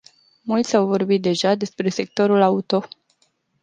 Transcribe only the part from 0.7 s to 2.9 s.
au vorbit deja despre sectorul auto.